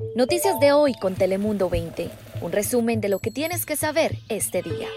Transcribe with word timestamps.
Noticias 0.00 0.58
de 0.58 0.72
hoy 0.72 0.94
con 0.94 1.14
Telemundo 1.14 1.68
20. 1.68 2.10
Un 2.40 2.52
resumen 2.52 3.00
de 3.00 3.10
lo 3.10 3.18
que 3.18 3.30
tienes 3.30 3.66
que 3.66 3.76
saber 3.76 4.16
este 4.28 4.62
día. 4.62 4.88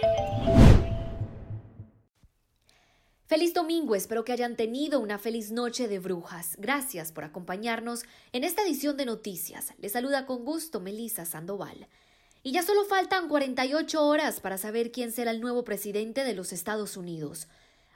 Feliz 3.28 3.54
domingo, 3.54 3.96
espero 3.96 4.24
que 4.24 4.32
hayan 4.32 4.56
tenido 4.56 5.00
una 5.02 5.20
feliz 5.20 5.52
noche 5.52 5.88
de 5.88 6.00
brujas. 6.00 6.56
Gracias 6.58 7.12
por 7.12 7.26
acompañarnos 7.26 8.04
en 8.32 8.44
esta 8.44 8.64
edición 8.64 8.96
de 8.96 9.06
noticias. 9.06 9.74
Les 9.78 9.92
saluda 9.92 10.26
con 10.26 10.46
gusto 10.46 10.80
Melissa 10.80 11.26
Sandoval. 11.26 11.88
Y 12.42 12.54
ya 12.54 12.64
solo 12.64 12.86
faltan 12.86 13.28
48 13.28 14.06
horas 14.06 14.40
para 14.40 14.58
saber 14.58 14.92
quién 14.92 15.12
será 15.12 15.32
el 15.32 15.42
nuevo 15.42 15.64
presidente 15.64 16.24
de 16.24 16.34
los 16.34 16.54
Estados 16.54 16.98
Unidos. 16.98 17.48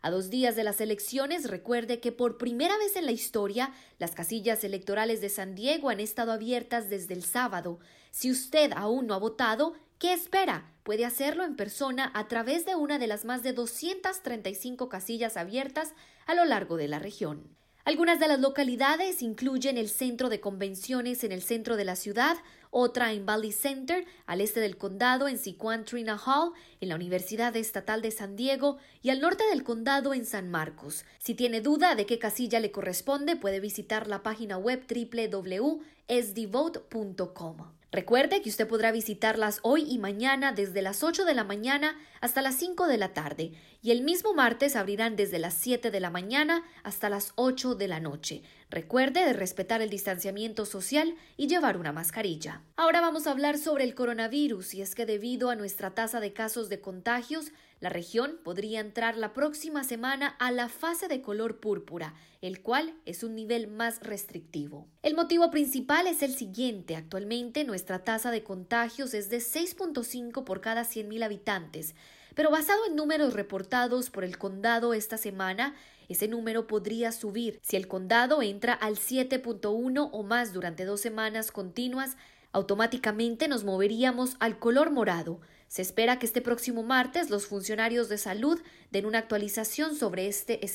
A 0.08 0.10
dos 0.10 0.30
días 0.30 0.55
de 0.55 0.64
las 0.64 0.80
elecciones, 0.80 1.50
recuerde 1.50 2.00
que 2.00 2.14
por 2.14 2.38
primera 2.38 2.78
vez 2.78 2.96
en 2.96 3.06
la 3.06 3.12
historia, 3.12 3.74
las 4.00 4.12
casillas 4.12 4.64
electorales 4.64 5.20
de 5.20 5.28
San 5.28 5.54
Diego 5.54 5.89
han 5.89 6.00
estado 6.00 6.32
abiertas 6.32 6.89
desde 6.89 7.14
el 7.14 7.26
sábado. 7.26 7.80
Si 8.12 8.32
usted 8.32 8.71
aún 8.78 9.07
no 9.07 9.15
ha 9.15 9.18
votado, 9.18 9.74
¿qué 10.00 10.14
espera? 10.14 10.71
Puede 10.84 11.04
hacerlo 11.04 11.43
en 11.43 11.57
persona 11.57 12.10
a 12.14 12.29
través 12.29 12.65
de 12.65 12.75
una 12.75 13.00
de 13.00 13.07
las 13.07 13.25
más 13.25 13.43
de 13.43 13.51
235 13.51 14.88
casillas 14.88 15.36
abiertas 15.36 15.93
a 16.26 16.36
lo 16.36 16.46
largo 16.46 16.78
de 16.78 16.87
la 16.87 17.00
región. 17.00 17.57
Algunas 17.87 18.19
de 18.19 18.27
las 18.27 18.39
localidades 18.41 19.21
incluyen 19.21 19.77
el 19.77 19.87
centro 19.87 20.28
de 20.28 20.41
convenciones 20.41 21.23
en 21.23 21.32
el 21.32 21.41
centro 21.41 21.78
de 21.78 21.86
la 21.86 21.95
ciudad, 21.95 22.36
otra 22.69 23.14
en 23.14 23.25
Valley 23.25 23.54
Center, 23.54 24.04
al 24.25 24.41
este 24.41 24.59
del 24.59 24.75
condado 24.75 25.29
en 25.29 25.37
Siquan 25.37 25.86
Trina 25.86 26.19
Hall, 26.25 26.51
en 26.81 26.89
la 26.89 26.95
Universidad 26.95 27.55
Estatal 27.55 28.01
de 28.01 28.11
San 28.11 28.36
Diego 28.36 28.78
y 29.01 29.09
al 29.09 29.21
norte 29.21 29.45
del 29.50 29.64
condado 29.64 30.14
en 30.14 30.25
San 30.25 30.51
Marcos. 30.51 31.05
Si 31.18 31.33
tiene 31.33 31.61
duda 31.61 31.95
de 31.95 32.05
qué 32.05 32.19
casilla 32.19 32.59
le 32.59 32.72
corresponde, 32.72 33.38
puede 33.38 33.61
visitar 33.61 34.08
la 34.08 34.22
página 34.22 34.58
web 34.58 34.83
www.sdvote.com. 34.86 37.77
Recuerde 37.89 38.41
que 38.41 38.50
usted 38.50 38.67
podrá 38.67 38.91
visitarlas 38.91 39.59
hoy 39.61 39.86
y 39.88 39.97
mañana 39.97 40.52
desde 40.52 40.81
las 40.81 41.03
8 41.03 41.23
de 41.23 41.34
la 41.34 41.45
mañana 41.45 41.98
hasta 42.20 42.42
las 42.42 42.56
5 42.56 42.86
de 42.86 42.98
la 42.98 43.14
tarde 43.14 43.53
y 43.81 43.92
el 43.92 44.02
mismo 44.02 44.34
martes 44.34 44.75
abrirán 44.75 45.16
desde 45.16 45.39
las 45.39 45.53
7 45.53 45.89
de 45.89 46.00
la 46.02 46.09
mañana 46.09 46.64
hasta 46.84 47.08
las 47.08 47.31
8 47.36 47.75
de 47.75 47.88
la 47.88 48.02
noche. 48.02 48.44
Recuerde 48.70 49.23
de 49.23 49.31
respetar 49.31 49.81
el 49.81 49.89
distanciamiento 49.89 50.66
social 50.66 51.16
y 51.38 51.47
llevar 51.47 51.78
una 51.78 51.94
mascarilla. 51.94 52.62
Ahora 52.75 53.00
vamos 53.00 53.25
a 53.25 53.31
hablar 53.31 53.58
sobre 53.58 53.86
el 53.86 53.95
coronavirus 53.95 54.73
y 54.73 54.81
es 54.81 54.94
que 54.94 55.06
debido 55.06 55.50
a 55.50 55.56
nuestra 55.56 55.92
tasa 55.92 56.19
de 56.19 56.34
casos 56.34 56.67
de 56.67 56.81
contagios, 56.81 57.53
la 57.80 57.89
región 57.89 58.39
podría 58.44 58.80
entrar 58.80 59.17
la 59.17 59.33
próxima 59.33 59.83
semana 59.83 60.36
a 60.39 60.52
la 60.52 60.67
fase 60.67 61.08
de 61.08 61.22
color 61.22 61.59
púrpura, 61.59 62.16
el 62.42 62.61
cual 62.61 62.94
es 63.06 63.23
un 63.23 63.36
nivel 63.36 63.67
más 63.67 64.00
restrictivo. 64.02 64.88
El 65.03 65.16
motivo 65.16 65.52
principal 65.52 66.08
es 66.08 66.23
el 66.23 66.34
siguiente. 66.34 66.95
Actualmente 66.95 67.64
nuestra 67.64 68.03
tasa 68.03 68.31
de 68.31 68.44
contagios 68.44 69.14
es 69.14 69.30
de 69.30 69.38
6.5 69.38 70.44
por 70.44 70.61
cada 70.61 70.84
100.000 70.84 71.23
habitantes, 71.23 71.95
pero 72.34 72.52
basado 72.52 72.86
en 72.88 72.95
números 72.95 73.34
reportados 73.34 74.09
por 74.12 74.23
el 74.23 74.38
condado 74.38 74.94
esta 74.94 75.17
semana, 75.17 75.75
ese 76.08 76.28
número 76.28 76.67
podría 76.67 77.12
subir. 77.12 77.59
Si 77.64 77.75
el 77.75 77.88
condado 77.88 78.41
entra 78.41 78.73
al 78.73 78.95
7.1 78.95 80.09
o 80.12 80.23
más 80.23 80.53
durante 80.53 80.86
dos 80.86 81.02
semanas 81.02 81.52
continuas, 81.52 82.16
automáticamente 82.52 83.48
nos 83.48 83.64
moveríamos 83.64 84.36
al 84.40 84.59
color 84.59 84.92
morado, 84.92 85.40
se 85.67 85.81
espera 85.81 86.17
que 86.17 86.26
este 86.26 86.42
próximo 86.42 86.84
martes 86.84 87.30
los 87.30 87.45
funcionarios 87.45 88.09
de 88.09 88.17
salud 88.17 88.59
den 88.92 89.06
una 89.06 89.20
actualización 89.20 89.95
sobre 89.95 90.28
este, 90.28 90.66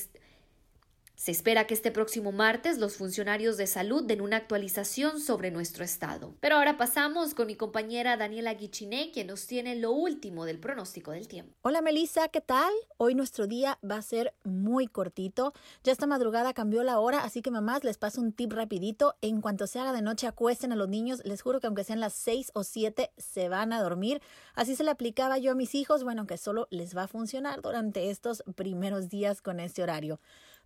se 1.15 1.31
espera 1.31 1.67
que 1.67 1.73
este 1.73 1.91
próximo 1.91 2.31
martes 2.31 2.79
los 2.79 2.97
funcionarios 2.97 3.55
de 3.57 3.67
salud 3.67 4.03
den 4.03 4.21
una 4.21 4.37
actualización 4.37 5.19
sobre 5.19 5.51
nuestro 5.51 5.83
estado. 5.83 6.33
Pero 6.39 6.55
ahora 6.55 6.77
pasamos 6.77 7.33
con 7.33 7.47
mi 7.47 7.55
compañera 7.55 8.17
Daniela 8.17 8.53
Guichiné, 8.53 9.11
quien 9.11 9.27
nos 9.27 9.45
tiene 9.45 9.75
lo 9.75 9.91
último 9.91 10.45
del 10.45 10.59
pronóstico 10.59 11.11
del 11.11 11.27
tiempo. 11.27 11.53
Hola 11.61 11.81
Melissa, 11.81 12.27
¿qué 12.29 12.41
tal? 12.41 12.73
Hoy 12.97 13.15
nuestro 13.15 13.47
día 13.47 13.77
va 13.89 13.97
a 13.97 14.01
ser 14.01 14.33
muy 14.43 14.87
cortito. 14.87 15.53
Ya 15.83 15.91
esta 15.91 16.07
madrugada 16.07 16.53
cambió 16.53 16.83
la 16.83 16.99
hora, 16.99 17.23
así 17.23 17.41
que 17.41 17.51
mamás 17.51 17.83
les 17.83 17.97
paso 17.97 18.19
un 18.19 18.33
tip 18.33 18.51
rapidito. 18.51 19.15
En 19.21 19.41
cuanto 19.41 19.67
se 19.67 19.79
haga 19.79 19.93
de 19.93 20.01
noche, 20.01 20.27
acuesten 20.27 20.71
a 20.71 20.75
los 20.75 20.89
niños. 20.89 21.21
Les 21.25 21.41
juro 21.41 21.59
que 21.59 21.67
aunque 21.67 21.83
sean 21.83 21.99
las 21.99 22.13
6 22.13 22.51
o 22.53 22.63
7, 22.63 23.11
se 23.17 23.49
van 23.49 23.71
a 23.71 23.81
dormir. 23.81 24.21
Así 24.55 24.75
se 24.75 24.83
le 24.83 24.91
aplicaba 24.91 25.37
yo 25.37 25.51
a 25.51 25.55
mis 25.55 25.75
hijos. 25.75 26.03
Bueno, 26.03 26.25
que 26.25 26.37
solo 26.37 26.67
les 26.71 26.97
va 26.97 27.03
a 27.03 27.07
funcionar 27.07 27.61
durante 27.61 28.09
estos 28.09 28.43
primeros 28.55 29.09
días 29.09 29.41
con 29.41 29.59
este 29.59 29.83
horario. 29.83 30.19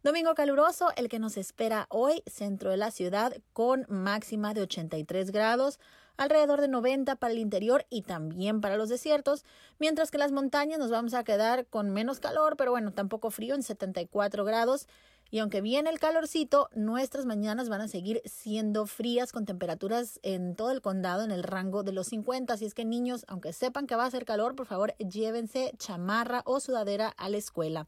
Domingo 0.04 0.36
caluroso, 0.36 0.92
el 0.96 1.10
que 1.10 1.18
nos 1.18 1.38
espera 1.38 1.88
hoy, 1.90 2.22
centro 2.28 2.70
de 2.70 2.78
la 2.78 2.92
ciudad, 2.92 3.36
con 3.52 3.88
máxima 3.90 4.54
de 4.54 4.62
83 4.62 5.32
grados, 5.32 5.80
alrededor 6.18 6.62
de 6.62 6.68
90 6.68 7.16
para 7.16 7.34
el 7.34 7.40
interior 7.40 7.84
y 7.90 8.04
también 8.04 8.62
para 8.62 8.78
los 8.78 8.90
desiertos, 8.90 9.44
mientras 9.80 10.12
que 10.12 10.20
las 10.20 10.32
montañas 10.32 10.78
nos 10.78 10.92
vamos 10.92 11.16
a 11.16 11.24
quedar 11.24 11.66
con 11.66 11.90
menos 11.90 12.20
calor, 12.20 12.58
pero 12.58 12.70
bueno, 12.70 12.94
tampoco 12.94 13.32
frío 13.32 13.56
en 13.56 13.64
74 13.64 14.46
grados. 14.46 14.88
Y 15.32 15.40
aunque 15.40 15.62
viene 15.62 15.90
el 15.90 16.00
calorcito, 16.00 16.70
nuestras 16.76 17.26
mañanas 17.26 17.68
van 17.68 17.82
a 17.82 17.88
seguir 17.88 18.22
siendo 18.24 18.86
frías 18.86 19.32
con 19.32 19.46
temperaturas 19.46 20.20
en 20.22 20.56
todo 20.56 20.72
el 20.72 20.82
condado 20.82 21.24
en 21.24 21.32
el 21.32 21.44
rango 21.44 21.84
de 21.84 21.92
los 21.92 22.08
50. 22.08 22.54
Así 22.54 22.66
es 22.66 22.76
que 22.76 22.86
niños, 22.86 23.26
aunque 23.28 23.52
sepan 23.52 23.88
que 23.88 23.96
va 23.96 24.04
a 24.04 24.08
hacer 24.08 24.26
calor, 24.26 24.56
por 24.56 24.68
favor 24.68 24.96
llévense 24.98 25.74
chamarra 25.80 26.44
o 26.46 26.60
sudadera 26.60 27.10
a 27.18 27.30
la 27.30 27.38
escuela. 27.38 27.88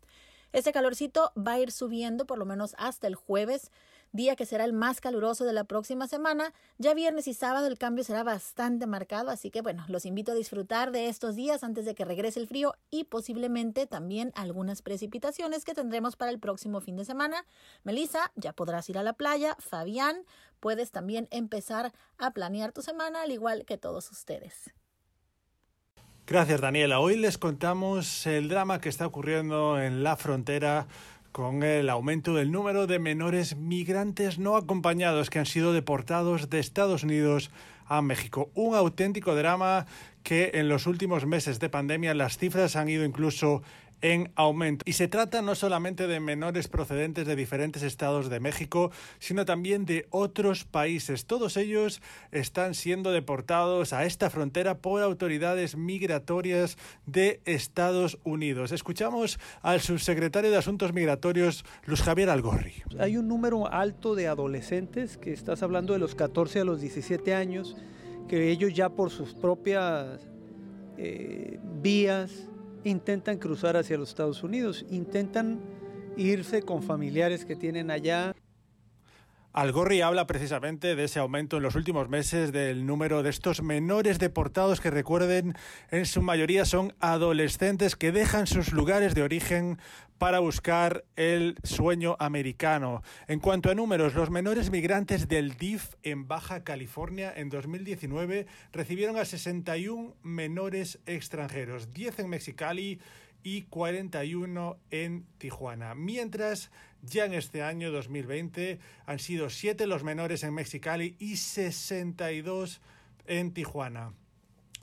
Este 0.52 0.72
calorcito 0.72 1.32
va 1.38 1.54
a 1.54 1.60
ir 1.60 1.72
subiendo 1.72 2.26
por 2.26 2.40
lo 2.40 2.46
menos 2.46 2.76
hasta 2.80 3.06
el 3.06 3.14
jueves, 3.14 3.72
día 4.12 4.36
que 4.36 4.48
será 4.48 4.66
el 4.66 4.74
más 4.74 5.00
caluroso 5.00 5.46
de 5.46 5.54
la 5.54 5.66
próxima 5.66 6.08
semana. 6.08 6.54
Ya 6.80 6.96
viernes 6.96 7.28
y 7.28 7.36
sábado 7.36 7.68
el 7.68 7.78
cambio 7.78 8.04
será 8.04 8.24
bastante 8.24 8.88
marcado, 8.88 9.30
así 9.30 9.52
que 9.52 9.62
bueno, 9.62 9.86
los 9.88 10.08
invito 10.08 10.32
a 10.32 10.36
disfrutar 10.36 10.92
de 10.92 11.08
estos 11.08 11.36
días 11.36 11.64
antes 11.64 11.86
de 11.86 11.94
que 11.94 12.04
regrese 12.04 12.40
el 12.40 12.48
frío 12.48 12.74
y 12.90 13.04
posiblemente 13.04 13.86
también 13.86 14.32
algunas 14.34 14.82
precipitaciones 14.82 15.66
que 15.66 15.76
tendremos 15.76 16.16
para 16.16 16.32
el 16.32 16.40
próximo 16.40 16.82
fin 16.82 16.96
de 16.96 17.06
semana. 17.06 17.46
Melissa, 17.84 18.32
ya 18.36 18.54
podrás 18.54 18.90
ir 18.90 18.98
a 18.98 19.04
la 19.04 19.14
playa. 19.14 19.56
Fabián, 19.60 20.26
puedes 20.60 20.90
también 20.90 21.28
empezar 21.30 21.94
a 22.18 22.32
planear 22.32 22.72
tu 22.72 22.82
semana 22.82 23.22
al 23.22 23.32
igual 23.32 23.66
que 23.66 23.78
todos 23.78 24.10
ustedes. 24.10 24.74
Gracias, 26.30 26.62
Daniela. 26.62 27.00
Hoy 27.00 27.18
les 27.18 27.40
contamos 27.40 28.28
el 28.28 28.50
drama 28.50 28.80
que 28.80 28.88
está 28.88 29.08
ocurriendo 29.08 29.82
en 29.82 30.04
la 30.04 30.16
frontera 30.16 30.86
con 31.32 31.64
el 31.64 31.90
aumento 31.90 32.36
del 32.36 32.52
número 32.52 32.86
de 32.86 33.00
menores 33.00 33.56
migrantes 33.56 34.38
no 34.38 34.56
acompañados 34.56 35.32
que 35.32 35.40
han 35.40 35.48
sido 35.48 35.74
deportados 35.74 36.52
de 36.52 36.60
Estados 36.60 37.02
Unidos 37.02 37.50
a 37.88 38.04
México. 38.04 38.52
Un 38.54 38.76
auténtico 38.76 39.34
drama 39.34 39.88
que 40.22 40.52
en 40.54 40.70
los 40.70 40.86
últimos 40.86 41.26
meses 41.26 41.60
de 41.60 41.70
pandemia 41.70 42.14
las 42.14 42.38
cifras 42.38 42.76
han 42.76 42.90
ido 42.90 43.06
incluso 43.06 43.64
en 44.02 44.32
aumento. 44.36 44.84
Y 44.86 44.94
se 44.94 45.08
trata 45.08 45.42
no 45.42 45.56
solamente 45.56 46.08
de 46.08 46.20
menores 46.20 46.68
procedentes 46.68 47.28
de 47.28 47.36
diferentes 47.36 47.84
estados 47.84 48.30
de 48.30 48.40
México, 48.40 48.92
sino 49.20 49.46
también 49.46 49.86
de 49.86 50.08
otros 50.10 50.64
países. 50.64 51.26
Todos 51.26 51.58
ellos 51.58 52.02
están 52.32 52.74
siendo 52.74 53.12
deportados 53.12 53.94
a 53.94 54.06
esta 54.06 54.30
frontera 54.30 54.78
por 54.78 55.02
autoridades 55.02 55.76
migratorias 55.76 56.78
de 57.06 57.42
Estados 57.46 58.18
Unidos. 58.24 58.72
Escuchamos 58.72 59.40
al 59.62 59.82
subsecretario 59.82 60.52
de 60.52 60.58
Asuntos 60.58 60.94
Migratorios, 60.94 61.66
Luis 61.86 62.02
Javier 62.02 62.30
Algorri. 62.30 62.84
Hay 63.00 63.18
un 63.18 63.28
número 63.28 63.72
alto 63.72 64.16
de 64.16 64.28
adolescentes, 64.28 65.18
que 65.18 65.34
estás 65.34 65.64
hablando 65.64 65.94
de 65.94 66.00
los 66.00 66.16
14 66.16 66.60
a 66.62 66.64
los 66.64 66.82
17 66.82 67.34
años, 67.34 67.76
que 68.28 68.52
ellos 68.52 68.74
ya 68.74 68.90
por 68.90 69.10
sus 69.10 69.34
propias 69.34 70.30
eh, 70.98 71.60
vías, 71.82 72.50
intentan 72.84 73.38
cruzar 73.38 73.78
hacia 73.78 73.98
los 73.98 74.10
Estados 74.10 74.44
Unidos, 74.44 74.86
intentan 74.90 75.60
irse 76.18 76.62
con 76.62 76.84
familiares 76.84 77.46
que 77.46 77.56
tienen 77.56 77.92
allá. 77.92 78.36
Algorri 79.60 80.00
habla 80.00 80.26
precisamente 80.26 80.96
de 80.96 81.04
ese 81.04 81.20
aumento 81.20 81.58
en 81.58 81.64
los 81.64 81.76
últimos 81.76 82.08
meses 82.08 82.54
del 82.54 82.86
número 82.86 83.24
de 83.24 83.30
estos 83.30 83.62
menores 83.62 84.18
deportados 84.18 84.80
que 84.80 84.90
recuerden 84.90 85.54
en 85.92 86.06
su 86.06 86.22
mayoría 86.22 86.64
son 86.64 86.96
adolescentes 87.02 87.98
que 87.98 88.14
dejan 88.14 88.48
sus 88.48 88.72
lugares 88.72 89.16
de 89.16 89.22
origen 89.22 89.78
para 90.18 90.40
buscar 90.40 91.04
el 91.18 91.58
sueño 91.64 92.16
americano. 92.20 93.04
En 93.28 93.42
cuanto 93.42 93.70
a 93.70 93.76
números, 93.76 94.16
los 94.16 94.30
menores 94.30 94.72
migrantes 94.72 95.28
del 95.28 95.58
DIF 95.58 95.96
en 96.04 96.30
Baja 96.30 96.64
California 96.64 97.34
en 97.36 97.50
2019 97.50 98.48
recibieron 98.72 99.18
a 99.18 99.26
61 99.26 100.16
menores 100.24 101.00
extranjeros, 101.06 101.92
10 101.94 102.20
en 102.20 102.30
Mexicali 102.30 103.00
y 103.44 103.64
41 103.64 104.78
en 104.92 105.26
Tijuana. 105.38 105.96
Mientras 105.96 106.72
ya 107.02 107.26
en 107.26 107.34
este 107.34 107.64
año 107.64 107.92
2020 107.92 108.80
han 109.06 109.20
sido 109.20 109.50
7 109.50 109.88
los 109.88 110.04
menores 110.04 110.44
en 110.44 110.54
Mexicali 110.54 111.16
y 111.20 111.38
62 111.38 112.82
en 113.26 113.54
Tijuana. 113.54 114.14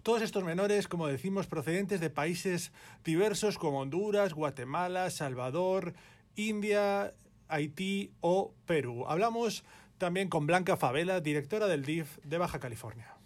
Todos 0.02 0.22
estos 0.22 0.44
menores, 0.44 0.86
como 0.86 1.08
decimos, 1.08 1.48
procedentes 1.48 2.00
de 2.00 2.10
países 2.10 2.72
diversos 3.04 3.58
como 3.58 3.80
Honduras, 3.80 4.34
Guatemala, 4.34 5.10
Salvador, 5.10 5.94
India, 6.36 7.12
Haití 7.48 8.12
o 8.20 8.54
Perú. 8.66 9.04
Hablamos 9.08 9.64
también 9.98 10.28
con 10.28 10.46
Blanca 10.46 10.76
Favela, 10.76 11.20
directora 11.20 11.66
del 11.66 11.84
DIF 11.84 12.18
de 12.22 12.38
Baja 12.38 12.60
California. 12.60 13.16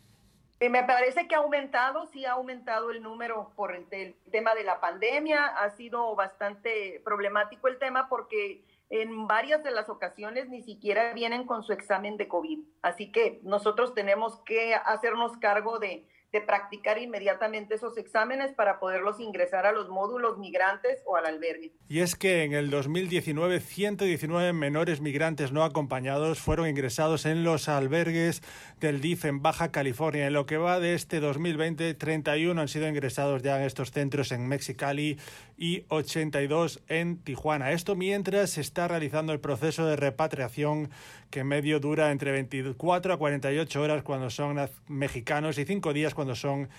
Me 0.68 0.84
parece 0.84 1.26
que 1.26 1.34
ha 1.34 1.38
aumentado, 1.38 2.06
sí 2.08 2.26
ha 2.26 2.32
aumentado 2.32 2.90
el 2.90 3.02
número 3.02 3.50
por 3.56 3.74
el, 3.74 3.86
el, 3.92 4.14
tema 4.30 4.54
de 4.54 4.62
la 4.62 4.78
pandemia. 4.78 5.46
Ha 5.46 5.70
sido 5.70 6.14
bastante 6.14 7.00
problemático 7.02 7.66
el 7.66 7.78
tema 7.78 8.10
porque 8.10 8.62
en 8.90 9.26
varias 9.26 9.62
de 9.64 9.70
las 9.70 9.88
ocasiones 9.88 10.50
ni 10.50 10.60
siquiera 10.62 11.14
vienen 11.14 11.46
con 11.46 11.62
su 11.62 11.72
examen 11.72 12.18
de 12.18 12.28
COVID. 12.28 12.58
Así 12.82 13.10
que 13.10 13.40
nosotros 13.42 13.94
tenemos 13.94 14.40
que 14.40 14.74
hacernos 14.74 15.38
cargo 15.38 15.78
de, 15.78 16.06
de 16.32 16.40
practicar 16.40 16.98
inmediatamente 16.98 17.74
esos 17.74 17.96
exámenes 17.98 18.52
para 18.52 18.78
poderlos 18.78 19.18
ingresar 19.20 19.66
a 19.66 19.72
los 19.72 19.88
módulos 19.88 20.38
migrantes 20.38 21.02
o 21.06 21.16
al 21.16 21.26
albergue. 21.26 21.72
Y 21.88 22.00
es 22.00 22.14
que 22.14 22.44
en 22.44 22.52
el 22.52 22.70
2019 22.70 23.60
119 23.60 24.52
menores 24.52 25.00
migrantes 25.00 25.52
no 25.52 25.64
acompañados 25.64 26.38
fueron 26.38 26.68
ingresados 26.68 27.26
en 27.26 27.42
los 27.42 27.68
albergues 27.68 28.42
del 28.78 29.00
DIF 29.00 29.24
en 29.24 29.42
Baja 29.42 29.72
California. 29.72 30.26
En 30.26 30.32
lo 30.32 30.46
que 30.46 30.56
va 30.56 30.80
de 30.80 30.94
este 30.94 31.20
2020, 31.20 31.94
31 31.94 32.60
han 32.60 32.68
sido 32.68 32.88
ingresados 32.88 33.42
ya 33.42 33.58
en 33.58 33.64
estos 33.64 33.90
centros 33.90 34.32
en 34.32 34.46
Mexicali 34.46 35.18
y 35.60 35.84
82 35.88 36.80
en 36.88 37.18
Tijuana. 37.18 37.72
Esto 37.72 37.94
mientras 37.94 38.48
se 38.48 38.62
está 38.62 38.88
realizando 38.88 39.34
el 39.34 39.40
proceso 39.40 39.84
de 39.84 39.94
repatriación 39.94 40.88
que 41.28 41.40
en 41.40 41.48
medio 41.48 41.80
dura 41.80 42.10
entre 42.10 42.32
24 42.32 43.12
a 43.12 43.18
48 43.18 43.82
horas 43.82 44.02
cuando 44.02 44.30
son 44.30 44.56
mexicanos 44.88 45.58
y 45.58 45.66
5 45.66 45.92
días 45.92 46.14
cuando 46.14 46.34
son 46.34 46.70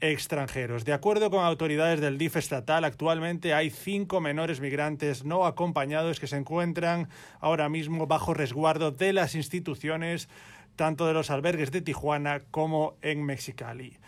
extranjeros. 0.00 0.84
De 0.84 0.92
acuerdo 0.92 1.30
con 1.30 1.44
autoridades 1.44 2.00
del 2.00 2.16
DIF 2.16 2.36
estatal, 2.36 2.84
actualmente 2.84 3.54
hay 3.54 3.70
cinco 3.70 4.20
menores 4.20 4.60
migrantes 4.60 5.24
no 5.24 5.44
acompañados 5.44 6.20
que 6.20 6.28
se 6.28 6.36
encuentran 6.36 7.08
ahora 7.40 7.68
mismo 7.68 8.06
bajo 8.06 8.34
resguardo 8.34 8.92
de 8.92 9.12
las 9.12 9.34
instituciones, 9.34 10.28
tanto 10.76 11.08
de 11.08 11.12
los 11.14 11.30
albergues 11.30 11.72
de 11.72 11.82
Tijuana 11.82 12.42
como 12.52 12.94
en 13.02 13.24
Mexicali. 13.24 13.98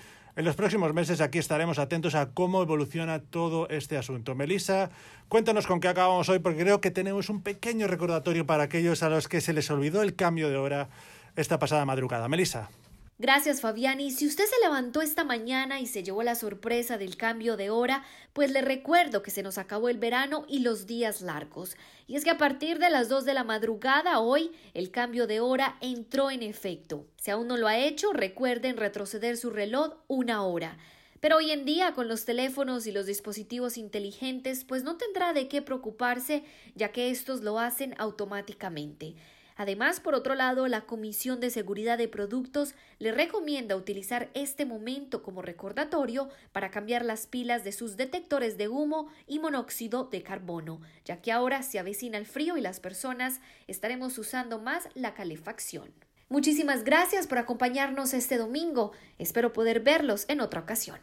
En 0.40 0.46
los 0.46 0.56
próximos 0.56 0.94
meses 0.94 1.20
aquí 1.20 1.38
estaremos 1.38 1.78
atentos 1.78 2.14
a 2.14 2.30
cómo 2.30 2.62
evoluciona 2.62 3.18
todo 3.18 3.68
este 3.68 3.98
asunto. 3.98 4.34
Melissa, 4.34 4.88
cuéntanos 5.28 5.66
con 5.66 5.80
qué 5.80 5.88
acabamos 5.88 6.30
hoy, 6.30 6.38
porque 6.38 6.60
creo 6.60 6.80
que 6.80 6.90
tenemos 6.90 7.28
un 7.28 7.42
pequeño 7.42 7.86
recordatorio 7.86 8.46
para 8.46 8.62
aquellos 8.62 9.02
a 9.02 9.10
los 9.10 9.28
que 9.28 9.42
se 9.42 9.52
les 9.52 9.70
olvidó 9.70 10.00
el 10.00 10.16
cambio 10.16 10.48
de 10.48 10.56
hora 10.56 10.88
esta 11.36 11.58
pasada 11.58 11.84
madrugada. 11.84 12.26
Melissa. 12.26 12.70
Gracias 13.20 13.60
Fabiani. 13.60 14.12
Si 14.12 14.26
usted 14.26 14.46
se 14.46 14.58
levantó 14.62 15.02
esta 15.02 15.24
mañana 15.24 15.78
y 15.78 15.84
se 15.84 16.02
llevó 16.02 16.22
la 16.22 16.34
sorpresa 16.34 16.96
del 16.96 17.18
cambio 17.18 17.58
de 17.58 17.68
hora, 17.68 18.02
pues 18.32 18.50
le 18.50 18.62
recuerdo 18.62 19.22
que 19.22 19.30
se 19.30 19.42
nos 19.42 19.58
acabó 19.58 19.90
el 19.90 19.98
verano 19.98 20.46
y 20.48 20.60
los 20.60 20.86
días 20.86 21.20
largos. 21.20 21.76
Y 22.06 22.16
es 22.16 22.24
que 22.24 22.30
a 22.30 22.38
partir 22.38 22.78
de 22.78 22.88
las 22.88 23.10
2 23.10 23.26
de 23.26 23.34
la 23.34 23.44
madrugada 23.44 24.20
hoy 24.20 24.52
el 24.72 24.90
cambio 24.90 25.26
de 25.26 25.40
hora 25.40 25.76
entró 25.82 26.30
en 26.30 26.42
efecto. 26.42 27.08
Si 27.18 27.30
aún 27.30 27.46
no 27.46 27.58
lo 27.58 27.68
ha 27.68 27.76
hecho, 27.76 28.14
recuerden 28.14 28.78
retroceder 28.78 29.36
su 29.36 29.50
reloj 29.50 29.96
una 30.08 30.42
hora. 30.42 30.78
Pero 31.20 31.36
hoy 31.36 31.50
en 31.50 31.66
día, 31.66 31.92
con 31.92 32.08
los 32.08 32.24
teléfonos 32.24 32.86
y 32.86 32.92
los 32.92 33.04
dispositivos 33.04 33.76
inteligentes, 33.76 34.64
pues 34.64 34.82
no 34.82 34.96
tendrá 34.96 35.34
de 35.34 35.46
qué 35.46 35.60
preocuparse, 35.60 36.42
ya 36.74 36.90
que 36.90 37.10
estos 37.10 37.42
lo 37.42 37.58
hacen 37.58 37.94
automáticamente. 37.98 39.16
Además, 39.60 40.00
por 40.00 40.14
otro 40.14 40.34
lado, 40.34 40.68
la 40.68 40.86
Comisión 40.86 41.38
de 41.38 41.50
Seguridad 41.50 41.98
de 41.98 42.08
Productos 42.08 42.74
le 42.98 43.12
recomienda 43.12 43.76
utilizar 43.76 44.30
este 44.32 44.64
momento 44.64 45.22
como 45.22 45.42
recordatorio 45.42 46.30
para 46.52 46.70
cambiar 46.70 47.04
las 47.04 47.26
pilas 47.26 47.62
de 47.62 47.72
sus 47.72 47.98
detectores 47.98 48.56
de 48.56 48.68
humo 48.68 49.08
y 49.26 49.38
monóxido 49.38 50.04
de 50.04 50.22
carbono, 50.22 50.80
ya 51.04 51.20
que 51.20 51.30
ahora 51.30 51.62
se 51.62 51.78
avecina 51.78 52.16
el 52.16 52.24
frío 52.24 52.56
y 52.56 52.62
las 52.62 52.80
personas 52.80 53.42
estaremos 53.66 54.16
usando 54.16 54.58
más 54.58 54.88
la 54.94 55.12
calefacción. 55.12 55.92
Muchísimas 56.30 56.82
gracias 56.82 57.26
por 57.26 57.36
acompañarnos 57.36 58.14
este 58.14 58.38
domingo. 58.38 58.92
Espero 59.18 59.52
poder 59.52 59.80
verlos 59.80 60.24
en 60.28 60.40
otra 60.40 60.60
ocasión. 60.60 61.00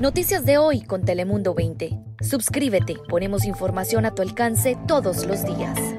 Noticias 0.00 0.44
de 0.44 0.58
hoy 0.58 0.82
con 0.82 1.04
Telemundo 1.04 1.54
20. 1.54 1.98
Suscríbete, 2.20 2.98
ponemos 3.08 3.46
información 3.46 4.06
a 4.06 4.14
tu 4.14 4.22
alcance 4.22 4.78
todos 4.86 5.26
los 5.26 5.44
días. 5.44 5.97